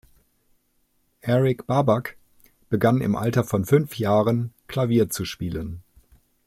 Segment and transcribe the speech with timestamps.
[1.21, 2.17] Eric Babak
[2.69, 5.83] begann im Alter von fünf Jahren Klavier zu spielen.